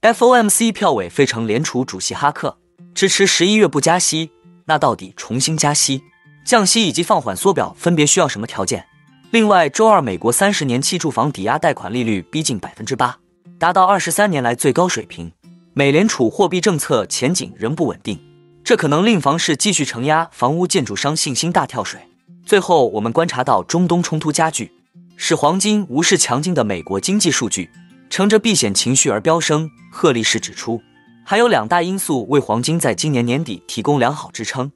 [0.00, 2.56] FOMC 票委费城联储主席哈克
[2.94, 4.30] 支持十一月不加息，
[4.66, 6.00] 那到底重新加息、
[6.46, 8.86] 降息以及放缓缩表分别需要什么条件？
[9.32, 13.18] 另外，周二美国三十年期住房抵押贷款利率逼近百分之八，
[13.58, 15.32] 达到二十三年来最高水平。
[15.74, 18.20] 美联储货币政策前景仍不稳定，
[18.62, 22.00] 这可能令房市继续承压，房屋建筑商信心大跳水。
[22.46, 24.70] 最后，我们观察到中东冲突加剧，
[25.16, 27.68] 使黄金无视强劲的美国经济数据。
[28.10, 30.80] 乘着避险情绪而飙升，贺力士指出，
[31.24, 34.72] 还有两大因素为黄金在今年年底提供良好支撑。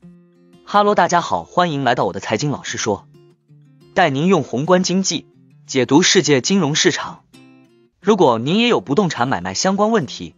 [0.65, 3.07] 哈喽，大家好，欢迎来到我的财经老师说，
[3.95, 5.27] 带您用宏观经济
[5.67, 7.25] 解读世界金融市场。
[8.01, 10.35] 如果您也有不动产买卖相关问题，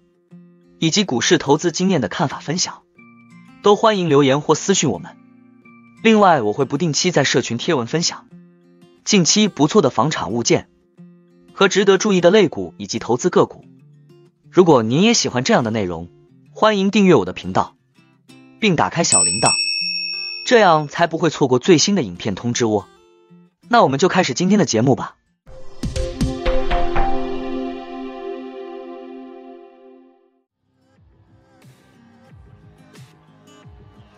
[0.78, 2.82] 以及股市投资经验的看法分享，
[3.62, 5.16] 都欢迎留言或私讯我们。
[6.02, 8.28] 另外，我会不定期在社群贴文分享
[9.04, 10.68] 近期不错的房产物件。
[11.54, 13.64] 和值得注意的类股以及投资个股。
[14.50, 16.08] 如果您也喜欢这样的内容，
[16.52, 17.76] 欢迎订阅我的频道，
[18.58, 19.52] 并打开小铃铛，
[20.44, 22.86] 这样才不会错过最新的影片通知哦。
[23.68, 25.14] 那我们就开始今天的节目吧。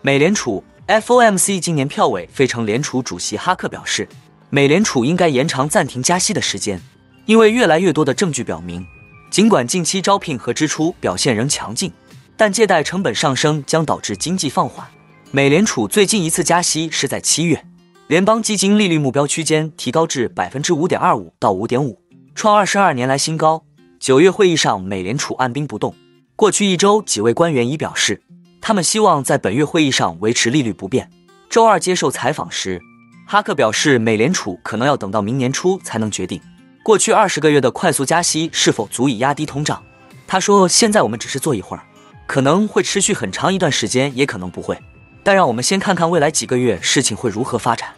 [0.00, 4.09] 美联储 FOMC 今年票委费城联储主席哈克表示，
[4.48, 6.81] 美联储应该延长暂停加息的时间。
[7.27, 8.87] 因为越来越多的证据表明，
[9.31, 11.93] 尽管近期招聘和支出表现仍强劲，
[12.37, 14.87] 但借贷成本上升将导致经济放缓。
[15.33, 17.67] 美联储最近一次加息是在七月，
[18.07, 22.01] 联邦基金利率目标区间提高至百分之五点二五到五点五，
[22.33, 23.65] 创二十二年来新高。
[23.99, 25.97] 九月会议上，美联储按兵不动。
[26.37, 28.23] 过去一周，几位官员已表示，
[28.61, 31.11] 他们希望在本月会议上维持利率不变。
[31.51, 32.81] 周二接受采访时，
[33.27, 36.41] 哈克表示，美联储可能要等到明年初才能决定。
[36.87, 39.83] 过去二十个月的快速加息是否足以压低通胀？
[40.25, 41.83] 他说：“现在我们只是做一会儿，
[42.28, 44.78] 可能会持续很长一段时间，也可能不会。
[45.25, 47.89] 但让我们先看看未来几个月事情会如何发展。”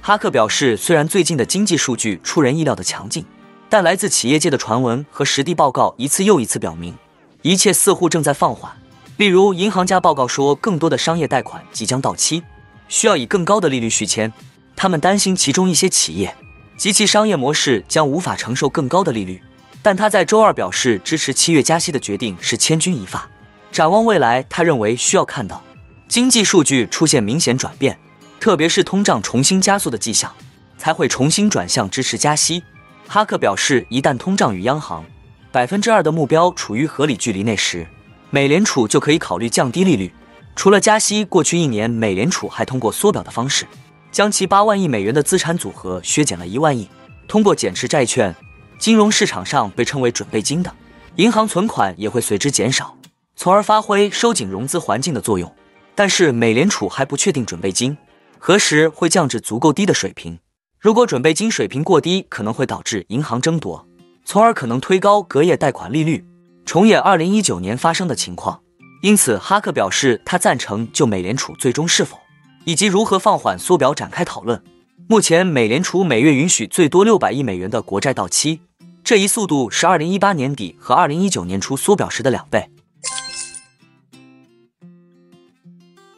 [0.00, 3.22] 哈克表示，虽然最近的经济数据出人意料的强劲，
[3.68, 6.96] 但来自企业界的传闻和实地报告一次又一次表明，
[7.42, 8.72] 一切似乎正在放缓。
[9.18, 12.42] 例如，银行家报告说，更多的商业贷款即将到期，
[12.88, 14.32] 需要以更高的利率续签。
[14.74, 16.34] 他们担心其中一些企业。
[16.78, 19.42] 及其商业模式将无法承受更高的利率，
[19.82, 23.28] 但他在周二表示支持七月加息的决定是千钧一发。
[23.72, 25.60] 展望未来，他认为需要看到
[26.06, 27.98] 经济数据出现明显转变，
[28.38, 30.32] 特别是通胀重新加速的迹象，
[30.78, 32.62] 才会重新转向支持加息。
[33.08, 35.04] 哈克表示，一旦通胀与央行
[35.50, 37.84] 百分之二的目标处于合理距离内时，
[38.30, 40.12] 美联储就可以考虑降低利率。
[40.54, 43.66] 除了加息，过去一年美联储还通过缩表的方式。
[44.10, 46.88] 将其八万亿美元的资产组合削减了一万亿，
[47.26, 48.34] 通过减持债券，
[48.78, 50.74] 金融市场上被称为准备金的
[51.16, 52.96] 银行存款也会随之减少，
[53.36, 55.52] 从而发挥收紧融资环境的作用。
[55.94, 57.96] 但是美联储还不确定准备金
[58.38, 60.38] 何时会降至足够低的水平。
[60.78, 63.84] 如果准备金水平过低，可能会导致银行争夺，
[64.24, 66.24] 从而可能推高隔夜贷款利率，
[66.64, 68.60] 重演二零一九年发生的情况。
[69.02, 72.16] 因此，哈克表示他赞成就美联储最终是否。
[72.64, 74.62] 以及如何放缓缩表展开讨论。
[75.08, 78.60] 目前，美联储每月允许最多六百亿美元的国债到期，
[79.02, 82.68] 这一速度是二零一八年底和二零一九年初缩表时的两倍。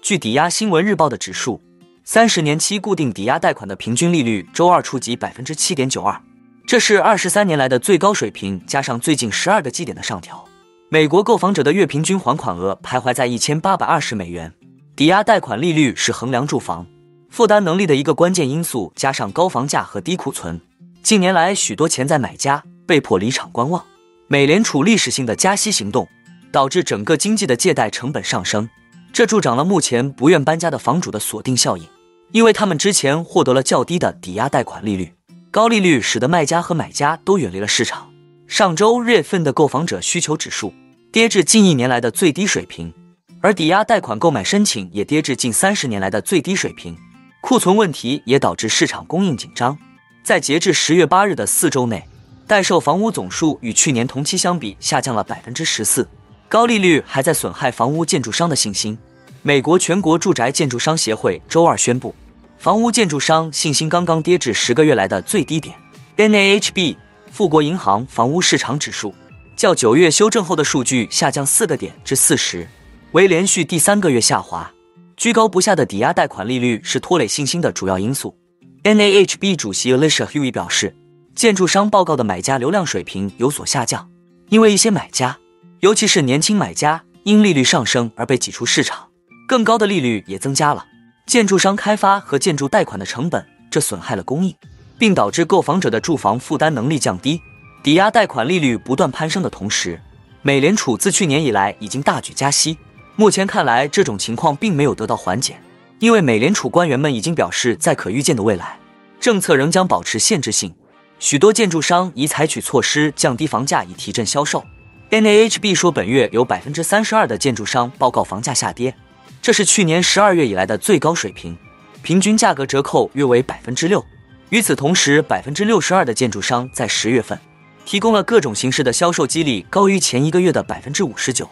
[0.02, 1.60] 据抵押新闻日报的指数，
[2.02, 6.20] 三十年期固定抵押贷款的平均利率周二触及百分之七点九二，
[6.66, 10.44] 这是二十三年来的最高水平，加上最近十二个基点的上调。
[10.88, 14.52] 美国购房者的月平均还款额徘徊在一千八百二十美元。
[15.00, 16.86] 抵押贷款利率是衡量住房
[17.30, 20.60] 负担能力的一个关键因素，加上高房价和低库存，
[21.02, 23.82] 近年来许多潜在买家被迫离场观望。
[24.28, 26.06] 美联储历史性的加息行动
[26.52, 28.68] 导致整个经济的借贷成本上升，
[29.10, 31.88] 这助长了目前不愿搬家的房主的锁定效应，
[32.32, 35.14] 因为他们之前获得了较低的抵押贷款利率。
[35.50, 38.10] 高利率使得卖家和买家都远离了市场。
[38.46, 40.74] 上周月份的购房者需求指数
[41.10, 42.92] 跌至近一年来的最低水平。
[43.42, 46.94] 而抵押贷款购买申请也跌至近三十年来的最低水平，
[47.40, 49.76] 库存问题也导致市场供应紧张。
[50.22, 52.06] 在截至十月八日的四周内，
[52.46, 56.06] 待售房屋总数与去年同期相比下降了百分之十四。
[56.48, 58.98] 高利率还在损害房屋建筑商的信心。
[59.40, 62.14] 美国全国住宅建筑商协会周二宣布，
[62.58, 65.74] 房屋建筑商信心刚刚跌至十个月来的最低点。
[66.18, 66.96] NAHB
[67.32, 69.14] 富国银行房屋市场指数
[69.56, 72.68] 较九月修正后的数据下降四个点至四十。
[73.12, 74.70] 为连续第三个月下滑，
[75.16, 78.36] 居高不下的抵押贷款利率是拖累信心的主要因素。
[78.84, 80.94] NAHB 主席 Alicia Huey 表示，
[81.34, 84.08] 建筑商报告的买家流量水平有所下降，
[84.48, 85.36] 因为一些买家
[85.80, 89.08] 尤其是年轻买家因利率上升而被挤出市场，
[89.48, 90.86] 更高的利率也增加了
[91.26, 94.54] 建筑商开发和建筑贷款的成本，这损害了供应，
[94.96, 97.42] 并导致购房者的住房负担能力降低。
[97.82, 100.00] 抵押贷款利率不断攀升的同时，
[100.42, 102.78] 美联储自去年以来已经大举加息，
[103.20, 105.60] 目前看来这种情况并没有得到缓解，
[105.98, 108.78] 因为美联储官员们已经表示，在可预见的未来，
[109.20, 110.74] 政策仍将保持限制性。
[111.18, 114.64] 许多建筑商已采取措施降低房价以提振销售。
[115.10, 118.94] NAHB 说，本月有百分之三十二的建筑商报告房价下跌，
[119.42, 121.54] 这是去年十二月以来的最高水平，
[122.00, 124.02] 平均价格折扣约为百分之六。
[124.48, 127.38] 与此同时，百分之六十二的建筑商在十月份。
[127.84, 131.46] 提供了各种形式的销售激励，高于前一个月的百分之五十九。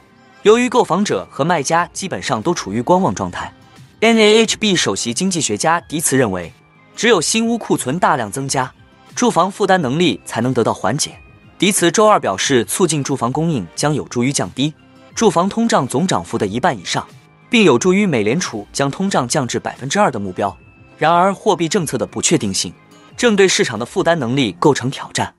[0.49, 3.53] 由于购房者和卖家基本上都处于观望状态
[4.01, 6.51] ，NAHB 首席经济学家迪茨认为，
[6.97, 8.73] 只有新屋库存大量增加，
[9.15, 11.21] 住房负担能力才能得到缓解。
[11.59, 14.73] 迪茨周二表示，促进住房供应将有助于降低
[15.15, 17.07] 住房通胀总涨幅的一半以上，
[17.51, 20.57] 并有助于美联储将通胀降至百分之二的目标。
[20.97, 22.73] 然而，货币政策的不确定性
[23.19, 25.35] 正对市场的负担能力构成挑战。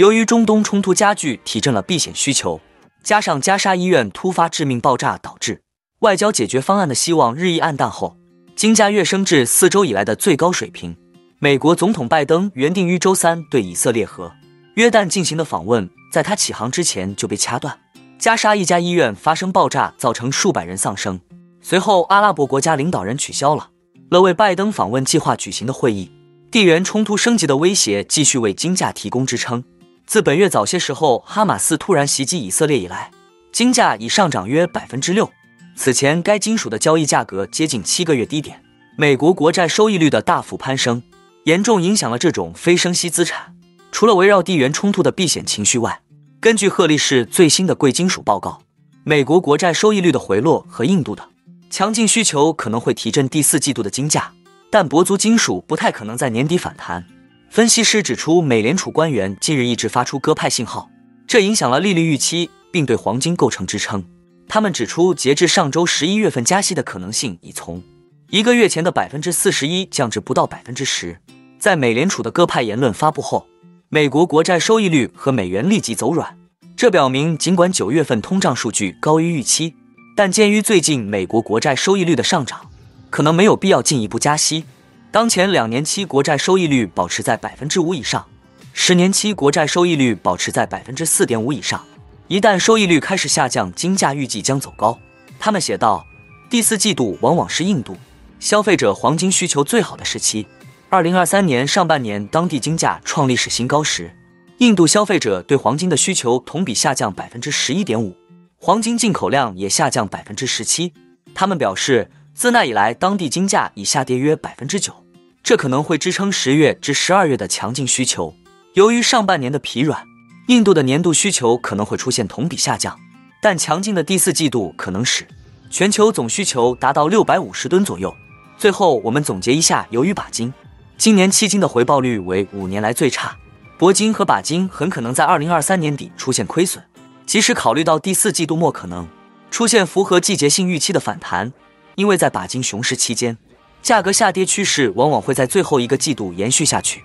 [0.00, 2.58] 由于中东冲突加剧，提振了避险需求，
[3.04, 5.60] 加上加沙医院突发致命爆炸导致
[5.98, 8.16] 外交解决方案的希望日益黯淡后，
[8.56, 10.96] 金价跃升至四周以来的最高水平。
[11.38, 14.32] 美国总统拜登原定于周三对以色列和
[14.76, 17.78] 约旦进行的访问，在他起航之前就被掐断。
[18.18, 21.20] 加沙一家医院发生爆炸，造成数百人丧生。
[21.60, 23.68] 随后，阿拉伯国家领导人取消了
[24.10, 26.10] 了为拜登访问计划举行的会议。
[26.50, 29.62] 地缘冲突升级的威胁继续为金价提供支撑。
[30.10, 33.12] 自本月早些时候哈马斯突然袭击以色列以来，
[33.52, 35.30] 金价已上涨约百分之六。
[35.76, 38.60] 此前该金属的交易价格接近七个月低点。
[38.96, 41.00] 美国国债收益率的大幅攀升，
[41.44, 43.54] 严重影响了这种非升息资产。
[43.92, 46.00] 除了围绕地缘冲突的避险情绪外，
[46.40, 48.62] 根据赫利士最新的贵金属报告，
[49.04, 51.28] 美国国债收益率的回落和印度的
[51.70, 54.32] 强劲需求可能会提振第四季度的金价，
[54.70, 57.06] 但铂族金属不太可能在年底反弹。
[57.50, 60.88] 分析师指出，美联储官员近日一直发出鸽派信号，
[61.26, 64.04] 这影响了利率预期，并对黄金构成支撑。
[64.46, 67.82] 他们指出，截至上周十一月份加息的可能性已从
[68.28, 71.18] 一个月前的百分之四十一降至不到百分之十。
[71.58, 73.48] 在美联储的鸽派言论发布后，
[73.88, 76.38] 美国国债收益率和美元立即走软。
[76.76, 79.74] 这表明，尽管九月份通胀数据高于预期，
[80.14, 82.70] 但鉴于最近美国国债收益率的上涨，
[83.10, 84.64] 可能没有必要进一步加息。
[85.12, 88.24] 当前两年期国债收益率保持在百分之五以上，
[88.72, 91.84] 十年期国债收益率保持在百分之四点五以上。
[92.28, 94.96] 一旦收益率开始下降，金价预计将走高。
[95.40, 96.06] 他们写道
[96.48, 97.96] ：“第四季度往往是印度
[98.38, 100.46] 消费者黄金需求最好的时期。
[100.88, 104.14] 二零二三年上半年当地金价创历史新高时，
[104.58, 108.16] 印度消费者对黄金的需求同比下降百分之十一点五，
[108.60, 110.92] 黄金进口量也下降百分之十七。”
[111.34, 112.12] 他们表示。
[112.40, 114.94] 自那以来，当地金价已下跌约百分之九，
[115.42, 118.34] 这可能会支撑十月至十二月的强劲需求。
[118.72, 120.02] 由于上半年的疲软，
[120.48, 122.98] 印度的年度需求可能会出现同比下降，
[123.42, 125.28] 但强劲的第四季度可能使
[125.68, 128.16] 全球总需求达到六百五十吨左右。
[128.56, 130.50] 最后，我们总结一下：由于钯金
[130.96, 133.36] 今年期金的回报率为五年来最差，
[133.78, 136.82] 铂金和钯金很可能在二零二三年底出现亏损。
[137.26, 139.06] 即使考虑到第四季度末可能
[139.50, 141.52] 出现符合季节性预期的反弹。
[142.00, 143.36] 因为在钯金熊市期间，
[143.82, 147.04] 价格下跌趋势往往会在最后一个季度延续下去。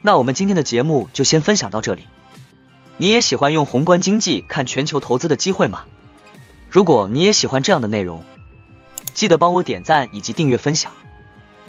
[0.00, 2.04] 那我们今天的节目就先分享到这里。
[2.96, 5.84] 你也喜欢用宏观经济看全球投资的机会吗？
[6.70, 8.24] 如果你也喜欢这样的内容，
[9.12, 10.90] 记得帮我点赞以及订阅分享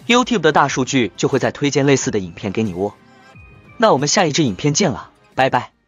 [0.07, 2.93] ，YouTube 的大数据就会再推荐类似的影片给你哦。
[3.75, 5.80] 那我们下一支影片见了，拜拜。